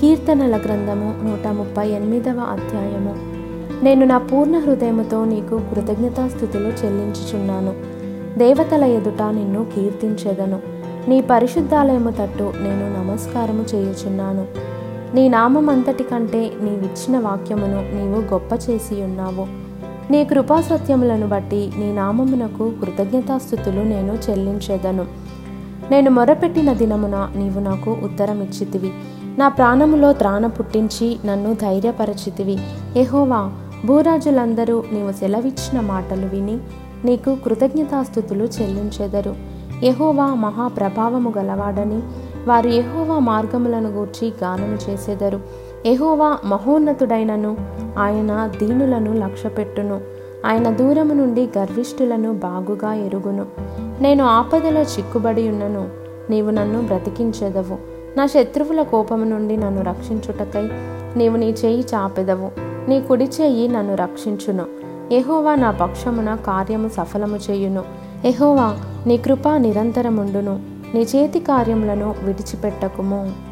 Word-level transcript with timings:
కీర్తనల 0.00 0.56
గ్రంథము 0.56 1.14
నూట 1.24 1.46
ముప్పై 1.46 1.88
ఎనిమిదవ 1.88 2.38
అధ్యాయము. 2.38 3.16
నేను 3.84 4.06
నా 4.06 4.18
పూర్ణ 4.18 4.58
హృదయముతో 4.58 5.24
నీకు 5.24 5.60
కృతజ్ఞతాస్థుతులు 5.74 6.68
చెల్లించుచున్నాను. 6.68 7.74
దేవతల 8.38 8.84
ఎదుట 8.84 9.22
నిన్ను 9.22 9.66
కీర్తించెదను. 9.74 10.58
నీ 11.08 11.20
పరిశుద్ధాలయము 11.20 12.10
తట్టు 12.10 12.52
నేను 12.60 13.02
నమస్కారము 13.02 13.64
చేయుచున్నాను. 13.74 14.46
నీ 15.14 15.28
నామమంతటి 15.28 16.02
కంటే 16.02 16.52
నీవిచ్చిన 16.60 17.18
వాక్యమును 17.18 17.80
నీవు 17.94 18.32
గొప్ప 18.32 18.70
చేసి 18.70 19.02
ఉన్నావు. 19.02 19.46
నీ 20.12 20.24
కృపాసత్యములను 20.24 21.28
బట్టి 21.28 21.72
నీ 21.78 21.92
నామమునకు 21.92 22.72
కృతజ్ఞతాస్థుతులు 22.84 23.80
నేను 23.80 24.18
చెల్లించెదను. 24.30 25.06
నేను 25.90 26.10
మొరపెట్టిన 26.10 26.72
దినమున 26.72 27.32
నీవు 27.36 27.60
నాకు 27.60 27.96
ఉత్తరమిచ్చితివి. 28.02 28.90
నా 29.38 29.48
ప్రాణములో 29.48 30.12
త్రాణ 30.12 30.46
పుట్టించి 30.46 31.18
నన్ను 31.26 31.54
ధైర్యపరచితివి. 31.54 32.58
ఎహోవా 32.96 33.52
భూరాజులందరూ 33.86 34.84
నీవు 34.92 35.12
సెలవిచ్చిన 35.12 35.80
మాటలు 35.80 36.26
విని 36.26 36.58
నీకు 37.04 37.36
కృతజ్ఞతాస్థుతులు 37.44 38.44
చెల్లించెదరు. 38.44 39.34
యహోవా 39.84 40.26
మహాప్రభావము 40.26 41.32
గలవాడని 41.38 42.00
వారు 42.48 42.68
యహోవా 42.68 43.18
మార్గములను 43.18 43.88
గూర్చి 43.88 44.32
గానము 44.42 44.90
చేసెదరు. 44.90 45.40
యహోవా 45.86 46.38
మహోన్నతుడైనను 46.44 47.56
ఆయన 47.98 48.50
దీనులను 48.60 49.12
లక్ష్యపెట్టును. 49.12 50.00
ఆయన 50.46 50.70
దూరము 50.70 51.14
నుండి 51.14 51.48
గర్విష్ఠులను 51.58 52.32
బాగుగా 52.32 52.94
ఎరుగును. 52.94 53.46
నేను 54.00 54.24
ఆపదలో 54.24 54.82
చిక్కుబడి 54.82 55.48
ఉన్నను 55.48 55.88
నీవు 56.30 56.50
నన్ను 56.50 56.82
బ్రతికించెదవు. 56.82 57.97
నా 58.18 58.26
శత్రువుల 58.26 58.82
కోపము 58.82 59.24
నుండి 59.24 59.56
నన్ను 59.56 59.82
రక్షించుటకై 59.82 60.68
నీవు 61.16 61.36
నీ 61.36 61.46
చేయి 61.46 61.80
చాపెదవు. 61.80 62.50
నీ 62.88 63.00
కుడి 63.00 63.24
చేయి 63.24 63.68
నన్ను 63.68 63.94
రక్షించును. 63.94 64.66
ఎహోవా 65.12 65.54
నా 65.54 65.70
పక్షమున 65.70 66.34
కార్యము 66.34 66.88
సఫలము 66.88 67.36
చేయును. 67.36 67.84
ఎహోవా 68.24 68.76
నీ 69.06 69.16
కృప 69.16 69.48
నిరంతరముండును. 69.48 70.60
నీ 70.94 71.00
చేతి 71.00 71.40
కార్యములను 71.40 72.14
విడిచిపెట్టకుము. 72.22 73.47